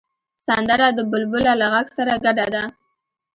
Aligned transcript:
سندره 0.45 0.87
د 0.97 0.99
بلبله 1.11 1.53
له 1.61 1.67
غږ 1.73 1.87
سره 1.97 2.13
ګډه 2.25 2.45
ده 2.53 2.63